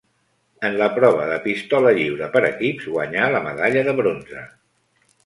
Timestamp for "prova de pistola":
0.93-1.91